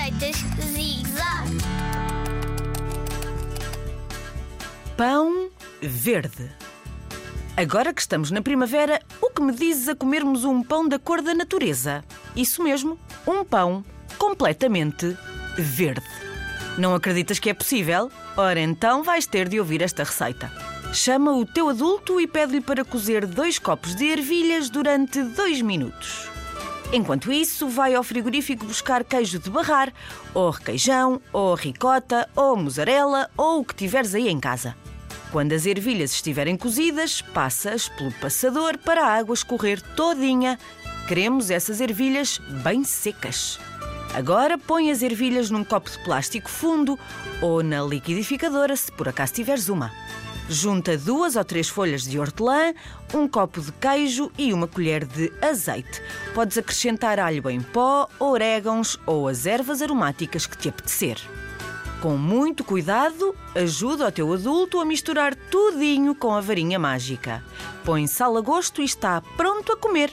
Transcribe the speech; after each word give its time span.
Receitas 0.00 0.36
Zig. 0.72 1.04
Pão 4.96 5.50
verde. 5.82 6.50
Agora 7.54 7.92
que 7.92 8.00
estamos 8.00 8.30
na 8.30 8.40
primavera, 8.40 9.02
o 9.20 9.28
que 9.28 9.42
me 9.42 9.52
dizes 9.52 9.90
a 9.90 9.94
comermos 9.94 10.42
um 10.44 10.62
pão 10.62 10.88
da 10.88 10.98
cor 10.98 11.20
da 11.20 11.34
natureza? 11.34 12.02
Isso 12.34 12.62
mesmo, 12.62 12.98
um 13.26 13.44
pão 13.44 13.84
completamente 14.16 15.14
verde. 15.58 16.06
Não 16.78 16.94
acreditas 16.94 17.38
que 17.38 17.50
é 17.50 17.54
possível? 17.54 18.10
Ora, 18.38 18.60
então 18.60 19.02
vais 19.02 19.26
ter 19.26 19.50
de 19.50 19.60
ouvir 19.60 19.82
esta 19.82 20.02
receita. 20.02 20.50
Chama 20.94 21.32
o 21.32 21.44
teu 21.44 21.68
adulto 21.68 22.18
e 22.18 22.26
pede-lhe 22.26 22.62
para 22.62 22.86
cozer 22.86 23.26
dois 23.26 23.58
copos 23.58 23.94
de 23.94 24.06
ervilhas 24.06 24.70
durante 24.70 25.22
dois 25.22 25.60
minutos. 25.60 26.29
Enquanto 26.92 27.30
isso, 27.30 27.68
vai 27.68 27.94
ao 27.94 28.02
frigorífico 28.02 28.66
buscar 28.66 29.04
queijo 29.04 29.38
de 29.38 29.48
barrar, 29.48 29.92
ou 30.34 30.50
requeijão, 30.50 31.20
ou 31.32 31.54
ricota, 31.54 32.28
ou 32.34 32.56
mussarela, 32.56 33.30
ou 33.36 33.60
o 33.60 33.64
que 33.64 33.76
tiveres 33.76 34.12
aí 34.12 34.28
em 34.28 34.40
casa. 34.40 34.74
Quando 35.30 35.52
as 35.52 35.66
ervilhas 35.66 36.10
estiverem 36.10 36.56
cozidas, 36.56 37.22
passas 37.22 37.88
pelo 37.88 38.10
passador 38.14 38.76
para 38.76 39.04
a 39.04 39.14
água 39.18 39.34
escorrer 39.34 39.80
todinha. 39.94 40.58
Queremos 41.06 41.48
essas 41.48 41.80
ervilhas 41.80 42.38
bem 42.64 42.82
secas. 42.82 43.60
Agora 44.12 44.58
põe 44.58 44.90
as 44.90 45.02
ervilhas 45.02 45.48
num 45.48 45.62
copo 45.62 45.88
de 45.88 45.98
plástico 46.00 46.50
fundo 46.50 46.98
ou 47.40 47.62
na 47.62 47.80
liquidificadora, 47.82 48.74
se 48.74 48.90
por 48.90 49.08
acaso 49.08 49.34
tiveres 49.34 49.68
uma. 49.68 49.92
Junta 50.52 50.98
duas 50.98 51.36
ou 51.36 51.44
três 51.44 51.68
folhas 51.68 52.02
de 52.02 52.18
hortelã, 52.18 52.74
um 53.14 53.28
copo 53.28 53.60
de 53.60 53.70
queijo 53.70 54.32
e 54.36 54.52
uma 54.52 54.66
colher 54.66 55.04
de 55.04 55.32
azeite. 55.40 56.02
Podes 56.34 56.58
acrescentar 56.58 57.20
alho 57.20 57.48
em 57.48 57.60
pó, 57.60 58.08
orégãos 58.18 58.98
ou 59.06 59.28
as 59.28 59.46
ervas 59.46 59.80
aromáticas 59.80 60.46
que 60.46 60.58
te 60.58 60.68
apetecer. 60.68 61.18
Com 62.02 62.16
muito 62.16 62.64
cuidado, 62.64 63.32
ajuda 63.54 64.08
o 64.08 64.10
teu 64.10 64.32
adulto 64.32 64.80
a 64.80 64.84
misturar 64.84 65.36
tudinho 65.36 66.16
com 66.16 66.34
a 66.34 66.40
varinha 66.40 66.80
mágica. 66.80 67.44
Põe 67.84 68.08
sal 68.08 68.36
a 68.36 68.40
gosto 68.40 68.82
e 68.82 68.84
está 68.84 69.22
pronto 69.36 69.72
a 69.72 69.76
comer. 69.76 70.12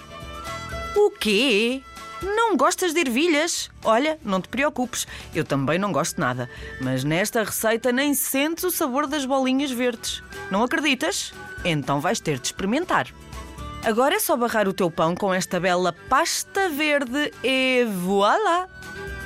O 0.95 1.09
quê? 1.09 1.81
Não 2.21 2.57
gostas 2.57 2.93
de 2.93 2.99
ervilhas? 2.99 3.69
Olha, 3.83 4.19
não 4.23 4.41
te 4.41 4.47
preocupes, 4.47 5.05
eu 5.35 5.43
também 5.43 5.77
não 5.77 5.91
gosto 5.91 6.19
nada. 6.19 6.49
Mas 6.81 7.03
nesta 7.03 7.43
receita 7.43 7.91
nem 7.91 8.13
sentes 8.13 8.63
o 8.63 8.71
sabor 8.71 9.05
das 9.05 9.25
bolinhas 9.25 9.71
verdes. 9.71 10.23
Não 10.49 10.63
acreditas? 10.63 11.33
Então 11.63 11.99
vais 11.99 12.19
ter 12.19 12.39
de 12.39 12.47
experimentar. 12.47 13.07
Agora 13.83 14.15
é 14.15 14.19
só 14.19 14.35
barrar 14.35 14.67
o 14.67 14.73
teu 14.73 14.89
pão 14.89 15.15
com 15.15 15.33
esta 15.33 15.59
bela 15.59 15.93
pasta 16.09 16.69
verde 16.69 17.31
e 17.43 17.85
voilá! 18.03 18.67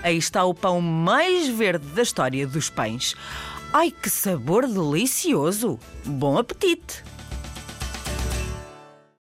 Aí 0.04 0.18
está 0.18 0.44
o 0.44 0.54
pão 0.54 0.82
mais 0.82 1.48
verde 1.48 1.86
da 1.88 2.02
história 2.02 2.46
dos 2.46 2.70
pães. 2.70 3.16
Ai, 3.72 3.92
que 3.92 4.10
sabor 4.10 4.68
delicioso! 4.68 5.80
Bom 6.06 6.38
apetite! 6.38 7.04